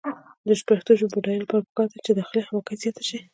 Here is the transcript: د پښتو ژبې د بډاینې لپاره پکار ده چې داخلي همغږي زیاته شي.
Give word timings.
د 0.47 0.49
پښتو 0.67 0.91
ژبې 0.99 1.09
د 1.11 1.13
بډاینې 1.17 1.41
لپاره 1.41 1.65
پکار 1.67 1.87
ده 1.91 1.97
چې 2.05 2.11
داخلي 2.13 2.41
همغږي 2.43 2.75
زیاته 2.81 3.03
شي. 3.09 3.19